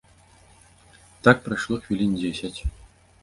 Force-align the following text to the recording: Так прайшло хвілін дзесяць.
Так 1.27 1.37
прайшло 1.47 1.75
хвілін 1.83 2.15
дзесяць. 2.21 2.59